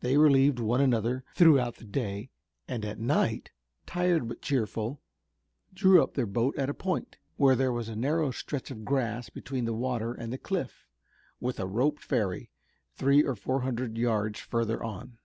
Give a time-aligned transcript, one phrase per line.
[0.00, 2.28] They relieved one another throughout the day
[2.68, 3.52] and at night,
[3.86, 5.00] tired but cheerful,
[5.72, 9.30] drew up their boat at a point, where there was a narrow stretch of grass
[9.30, 10.86] between the water and the cliff,
[11.40, 12.50] with a rope ferry
[12.92, 15.16] three or four hundred yards farther on.